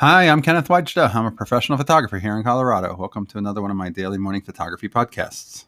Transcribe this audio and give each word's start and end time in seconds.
Hi, 0.00 0.28
I'm 0.28 0.42
Kenneth 0.42 0.68
Wajda. 0.68 1.12
I'm 1.12 1.26
a 1.26 1.32
professional 1.32 1.76
photographer 1.76 2.20
here 2.20 2.36
in 2.36 2.44
Colorado. 2.44 2.94
Welcome 2.96 3.26
to 3.26 3.36
another 3.36 3.60
one 3.60 3.72
of 3.72 3.76
my 3.76 3.90
daily 3.90 4.16
morning 4.16 4.42
photography 4.42 4.88
podcasts. 4.88 5.64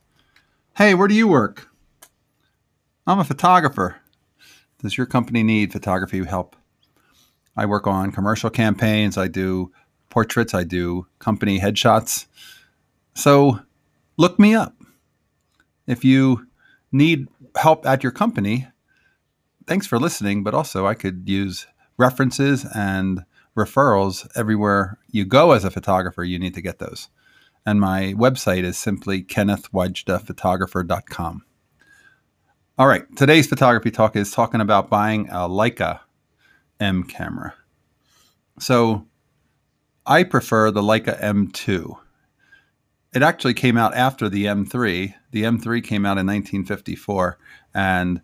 Hey, 0.77 0.95
where 0.95 1.09
do 1.09 1.17
you 1.17 1.27
work? 1.27 1.67
I'm 3.09 3.19
a 3.19 3.25
photographer. 3.25 3.97
Does 4.81 4.97
your 4.97 5.07
company 5.07 5.43
need 5.43 5.73
photography 5.73 6.25
help? 6.25 6.55
I 7.57 7.67
work 7.67 7.89
on 7.89 8.13
commercial 8.13 8.51
campaigns, 8.51 9.19
I 9.19 9.27
do 9.27 9.73
portraits, 10.11 10.55
I 10.55 10.63
do 10.63 11.09
company 11.19 11.59
headshots. 11.59 12.27
So 13.15 13.59
look 14.17 14.39
me 14.39 14.55
up. 14.55 14.77
If 15.89 16.05
you 16.05 16.47
need 16.93 17.27
help 17.57 17.85
at 17.85 18.05
your 18.05 18.13
company, 18.13 18.69
thanks 19.67 19.89
for 19.89 19.99
listening, 19.99 20.45
but 20.45 20.55
also 20.55 20.87
I 20.87 20.95
could 20.95 21.29
use 21.29 21.67
references 21.99 22.65
and 22.77 23.25
referrals 23.57 24.29
everywhere 24.37 24.99
you 25.11 25.25
go 25.25 25.53
as 25.53 25.65
a 25.65 25.71
photographer. 25.71 26.25
You 26.25 26.39
need 26.39 26.55
to 26.55 26.63
get 26.63 26.79
those. 26.79 27.09
And 27.67 27.79
my 27.81 28.15
website 28.17 28.65
is 28.65 28.79
simply 28.79 29.23
kennethwajdaphotographer.com. 29.23 31.45
All 32.79 32.87
right, 32.87 33.05
today's 33.17 33.47
photography 33.47 33.91
talk 33.91 34.17
is 34.17 34.31
talking 34.31 34.63
about 34.63 34.89
buying 34.89 35.29
a 35.29 35.47
Leica 35.49 36.01
M 36.79 37.05
camera. 37.05 37.53
So 38.59 39.07
I 40.07 40.25
prefer 40.25 40.71
the 40.71 40.81
Leica 40.81 41.21
M2. 41.21 41.99
It 43.13 43.23
actually 43.23 43.55
came 43.55 43.77
out 43.77 43.95
after 43.95 44.29
the 44.29 44.45
M3. 44.47 45.13
The 45.33 45.43
M3 45.43 45.85
came 45.85 46.07
out 46.07 46.17
in 46.17 46.27
1954, 46.27 47.39
and 47.75 48.23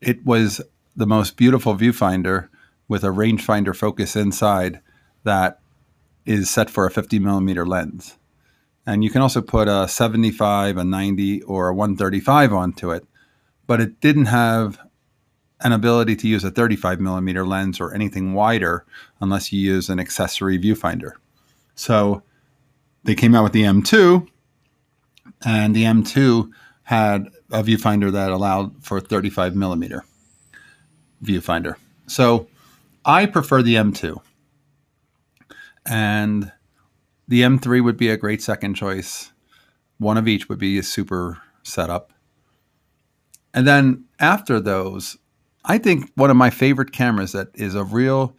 it 0.00 0.24
was 0.24 0.62
the 0.96 1.06
most 1.06 1.36
beautiful 1.36 1.76
viewfinder 1.76 2.48
with 2.92 3.04
a 3.04 3.08
rangefinder 3.08 3.74
focus 3.74 4.14
inside 4.14 4.78
that 5.24 5.60
is 6.26 6.50
set 6.50 6.68
for 6.68 6.84
a 6.84 6.90
50 6.90 7.18
millimeter 7.20 7.64
lens. 7.64 8.18
And 8.84 9.02
you 9.02 9.08
can 9.08 9.22
also 9.22 9.40
put 9.40 9.66
a 9.66 9.88
75, 9.88 10.76
a 10.76 10.84
90, 10.84 11.40
or 11.44 11.70
a 11.70 11.74
135 11.74 12.52
onto 12.52 12.90
it, 12.90 13.06
but 13.66 13.80
it 13.80 13.98
didn't 14.02 14.26
have 14.26 14.78
an 15.60 15.72
ability 15.72 16.16
to 16.16 16.28
use 16.28 16.44
a 16.44 16.50
35 16.50 17.00
millimeter 17.00 17.46
lens 17.46 17.80
or 17.80 17.94
anything 17.94 18.34
wider 18.34 18.84
unless 19.22 19.54
you 19.54 19.58
use 19.58 19.88
an 19.88 19.98
accessory 19.98 20.58
viewfinder. 20.58 21.12
So 21.74 22.22
they 23.04 23.14
came 23.14 23.34
out 23.34 23.44
with 23.44 23.54
the 23.54 23.62
M2, 23.62 24.28
and 25.46 25.74
the 25.74 25.84
M2 25.84 26.50
had 26.82 27.30
a 27.50 27.62
viewfinder 27.62 28.12
that 28.12 28.32
allowed 28.32 28.84
for 28.84 29.00
35 29.00 29.56
millimeter 29.56 30.04
viewfinder. 31.24 31.76
So 32.06 32.48
I 33.04 33.26
prefer 33.26 33.62
the 33.62 33.74
M2. 33.74 34.20
And 35.84 36.52
the 37.26 37.42
M3 37.42 37.82
would 37.82 37.96
be 37.96 38.08
a 38.08 38.16
great 38.16 38.42
second 38.42 38.74
choice. 38.74 39.32
One 39.98 40.16
of 40.16 40.28
each 40.28 40.48
would 40.48 40.58
be 40.58 40.78
a 40.78 40.82
super 40.82 41.38
setup. 41.62 42.12
And 43.54 43.66
then 43.66 44.04
after 44.18 44.60
those, 44.60 45.16
I 45.64 45.78
think 45.78 46.10
one 46.14 46.30
of 46.30 46.36
my 46.36 46.50
favorite 46.50 46.92
cameras 46.92 47.32
that 47.32 47.48
is 47.54 47.74
a 47.74 47.84
real 47.84 48.36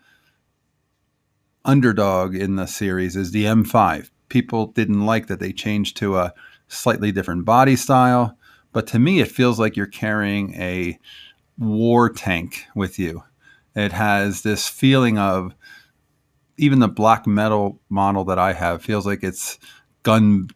underdog 1.65 2.35
in 2.35 2.55
the 2.55 2.65
series 2.65 3.15
is 3.15 3.31
the 3.31 3.45
M5. 3.45 4.09
People 4.29 4.67
didn't 4.67 5.05
like 5.05 5.27
that 5.27 5.39
they 5.39 5.53
changed 5.53 5.97
to 5.97 6.17
a 6.17 6.33
slightly 6.67 7.11
different 7.11 7.45
body 7.45 7.75
style, 7.75 8.37
but 8.71 8.87
to 8.87 8.99
me, 8.99 9.19
it 9.21 9.31
feels 9.31 9.59
like 9.59 9.77
you're 9.77 9.85
carrying 9.85 10.53
a 10.55 10.97
war 11.57 12.09
tank 12.09 12.65
with 12.75 12.97
you. 12.97 13.23
It 13.75 13.91
has 13.91 14.41
this 14.41 14.67
feeling 14.67 15.17
of 15.17 15.55
even 16.57 16.79
the 16.79 16.87
black 16.87 17.25
metal 17.25 17.79
model 17.89 18.23
that 18.25 18.37
I 18.37 18.53
have 18.53 18.83
feels 18.83 19.05
like 19.05 19.23
it's 19.23 19.57
gun 20.03 20.49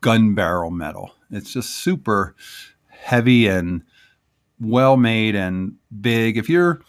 gun 0.00 0.34
barrel 0.34 0.70
metal. 0.70 1.12
It's 1.30 1.52
just 1.52 1.70
super 1.70 2.34
heavy 2.88 3.46
and 3.46 3.82
well 4.60 4.96
made 4.96 5.34
and 5.34 5.74
big. 6.00 6.36
If 6.36 6.48
you're 6.48 6.80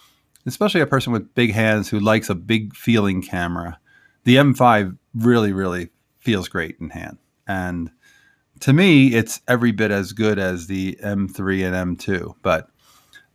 especially 0.45 0.81
a 0.81 0.87
person 0.87 1.11
with 1.11 1.33
big 1.35 1.51
hands 1.51 1.89
who 1.89 1.99
likes 1.99 2.29
a 2.29 2.35
big 2.35 2.75
feeling 2.75 3.21
camera, 3.21 3.79
the 4.23 4.37
M5 4.37 4.97
really 5.15 5.51
really 5.51 5.89
feels 6.19 6.47
great 6.47 6.77
in 6.79 6.89
hand. 6.89 7.17
And 7.47 7.91
to 8.61 8.73
me, 8.73 9.13
it's 9.13 9.41
every 9.47 9.71
bit 9.71 9.91
as 9.91 10.13
good 10.13 10.39
as 10.39 10.67
the 10.67 10.97
M3 11.03 11.65
and 11.65 11.97
M2. 11.97 12.35
But 12.41 12.69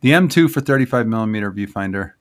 the 0.01 0.11
M2 0.11 0.51
for 0.51 0.61
35 0.61 1.07
millimeter 1.07 1.51
viewfinder, 1.51 2.13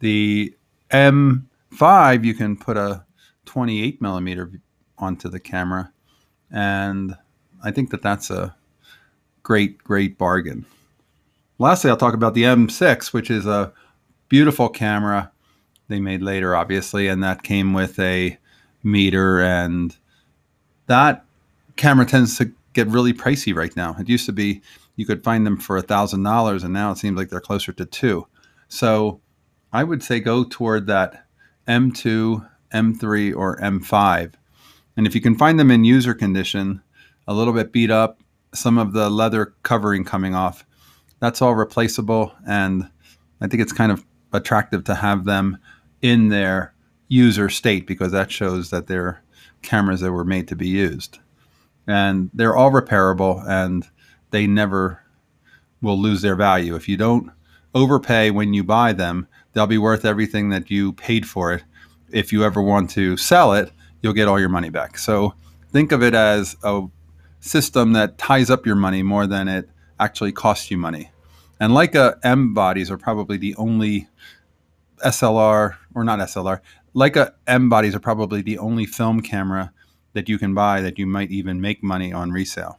the 0.00 0.54
M5 0.90 2.24
you 2.24 2.34
can 2.34 2.56
put 2.56 2.76
a 2.76 3.04
28 3.46 4.02
millimeter 4.02 4.50
onto 4.98 5.28
the 5.28 5.40
camera, 5.40 5.92
and 6.50 7.16
I 7.62 7.70
think 7.70 7.90
that 7.90 8.02
that's 8.02 8.30
a 8.30 8.54
great 9.42 9.82
great 9.82 10.18
bargain. 10.18 10.66
Lastly, 11.58 11.90
I'll 11.90 11.96
talk 11.96 12.14
about 12.14 12.34
the 12.34 12.44
M6, 12.44 13.12
which 13.12 13.30
is 13.30 13.46
a 13.46 13.72
beautiful 14.28 14.68
camera 14.68 15.30
they 15.88 16.00
made 16.00 16.22
later, 16.22 16.54
obviously, 16.56 17.08
and 17.08 17.22
that 17.22 17.42
came 17.42 17.74
with 17.74 17.98
a 17.98 18.38
meter 18.82 19.40
and 19.40 19.96
that 20.86 21.24
camera 21.76 22.06
tends 22.06 22.38
to 22.38 22.50
get 22.72 22.88
really 22.88 23.12
pricey 23.12 23.54
right 23.54 23.76
now. 23.76 23.94
It 23.98 24.08
used 24.08 24.26
to 24.26 24.32
be 24.32 24.62
you 24.96 25.06
could 25.06 25.24
find 25.24 25.46
them 25.46 25.56
for 25.56 25.76
a 25.76 25.82
thousand 25.82 26.22
dollars, 26.22 26.62
and 26.62 26.72
now 26.72 26.90
it 26.90 26.98
seems 26.98 27.16
like 27.16 27.28
they're 27.28 27.40
closer 27.40 27.72
to 27.72 27.84
two. 27.84 28.26
So 28.68 29.20
I 29.72 29.84
would 29.84 30.02
say 30.02 30.20
go 30.20 30.44
toward 30.44 30.86
that 30.86 31.26
M2, 31.68 32.48
M3, 32.72 33.36
or 33.36 33.56
M5. 33.58 34.32
And 34.96 35.06
if 35.06 35.14
you 35.14 35.20
can 35.20 35.36
find 35.36 35.58
them 35.58 35.70
in 35.70 35.84
user 35.84 36.14
condition, 36.14 36.82
a 37.26 37.34
little 37.34 37.52
bit 37.52 37.72
beat 37.72 37.90
up, 37.90 38.20
some 38.52 38.78
of 38.78 38.92
the 38.92 39.08
leather 39.08 39.54
covering 39.62 40.04
coming 40.04 40.34
off, 40.34 40.64
that's 41.20 41.40
all 41.40 41.54
replaceable. 41.54 42.34
And 42.46 42.90
I 43.40 43.46
think 43.46 43.62
it's 43.62 43.72
kind 43.72 43.92
of 43.92 44.04
attractive 44.32 44.84
to 44.84 44.94
have 44.96 45.24
them 45.24 45.58
in 46.02 46.28
their 46.28 46.74
user 47.08 47.48
state 47.48 47.86
because 47.86 48.12
that 48.12 48.30
shows 48.30 48.70
that 48.70 48.86
they're 48.86 49.22
cameras 49.62 50.00
that 50.00 50.12
were 50.12 50.24
made 50.24 50.48
to 50.48 50.56
be 50.56 50.68
used. 50.68 51.18
And 51.86 52.30
they're 52.34 52.56
all 52.56 52.70
repairable 52.70 53.46
and 53.46 53.86
they 54.30 54.46
never 54.46 55.02
will 55.82 55.98
lose 55.98 56.22
their 56.22 56.36
value. 56.36 56.74
If 56.74 56.88
you 56.88 56.96
don't 56.96 57.30
overpay 57.74 58.30
when 58.30 58.54
you 58.54 58.64
buy 58.64 58.92
them, 58.92 59.26
they'll 59.52 59.66
be 59.66 59.78
worth 59.78 60.04
everything 60.04 60.50
that 60.50 60.70
you 60.70 60.92
paid 60.92 61.26
for 61.28 61.52
it. 61.52 61.64
If 62.12 62.32
you 62.32 62.44
ever 62.44 62.60
want 62.60 62.90
to 62.90 63.16
sell 63.16 63.52
it, 63.52 63.70
you'll 64.02 64.12
get 64.12 64.28
all 64.28 64.40
your 64.40 64.48
money 64.48 64.70
back. 64.70 64.98
So 64.98 65.34
think 65.70 65.92
of 65.92 66.02
it 66.02 66.14
as 66.14 66.56
a 66.62 66.82
system 67.40 67.92
that 67.92 68.18
ties 68.18 68.50
up 68.50 68.66
your 68.66 68.76
money 68.76 69.02
more 69.02 69.26
than 69.26 69.48
it 69.48 69.68
actually 69.98 70.32
costs 70.32 70.70
you 70.70 70.78
money. 70.78 71.10
And 71.60 71.72
Leica 71.72 72.18
M 72.24 72.54
bodies 72.54 72.90
are 72.90 72.98
probably 72.98 73.36
the 73.36 73.54
only 73.56 74.08
SLR, 75.04 75.76
or 75.94 76.04
not 76.04 76.18
SLR, 76.18 76.60
Leica 76.94 77.32
M 77.46 77.68
bodies 77.68 77.94
are 77.94 78.00
probably 78.00 78.42
the 78.42 78.58
only 78.58 78.86
film 78.86 79.20
camera 79.20 79.72
that 80.12 80.28
you 80.28 80.38
can 80.38 80.54
buy 80.54 80.80
that 80.80 80.98
you 80.98 81.06
might 81.06 81.30
even 81.30 81.60
make 81.60 81.82
money 81.82 82.12
on 82.12 82.30
resale. 82.32 82.78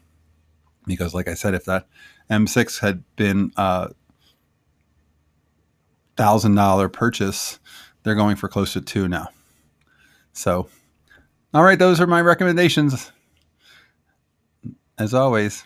Because, 0.86 1.14
like 1.14 1.28
I 1.28 1.36
said, 1.36 1.54
if 1.54 1.66
that 1.66 1.88
M6 2.30 2.80
had 2.80 3.04
been 3.16 3.52
a 3.56 3.92
thousand 6.18 6.56
dollar 6.56 6.90
purchase, 6.90 7.60
they're 8.04 8.16
going 8.16 8.36
for 8.36 8.48
close 8.48 8.74
to 8.74 8.82
two 8.82 9.08
now. 9.08 9.30
So, 10.34 10.70
all 11.54 11.64
right, 11.64 11.80
those 11.80 12.00
are 12.00 12.08
my 12.08 12.22
recommendations. 12.22 13.12
As 14.98 15.14
always, 15.14 15.66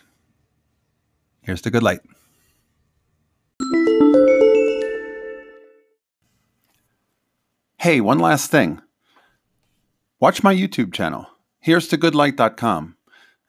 here's 1.42 1.62
the 1.62 1.70
good 1.70 1.82
light. 1.82 2.00
Hey, 7.78 8.00
one 8.00 8.18
last 8.18 8.50
thing. 8.50 8.80
Watch 10.18 10.42
my 10.42 10.54
YouTube 10.54 10.92
channel. 10.92 11.26
Here's 11.60 11.86
to 11.88 11.96
goodlight.com. 11.96 12.96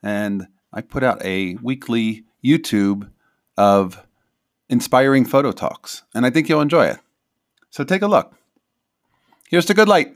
And 0.02 0.46
I 0.72 0.82
put 0.82 1.02
out 1.02 1.24
a 1.24 1.56
weekly 1.56 2.24
YouTube 2.44 3.10
of 3.56 4.06
inspiring 4.68 5.24
photo 5.24 5.52
talks, 5.52 6.02
and 6.14 6.26
I 6.26 6.30
think 6.30 6.48
you'll 6.48 6.60
enjoy 6.60 6.86
it. 6.86 6.98
So 7.70 7.84
take 7.84 8.02
a 8.02 8.08
look. 8.08 8.34
Here's 9.48 9.66
to 9.66 9.74
good 9.74 9.88
light. 9.88 10.14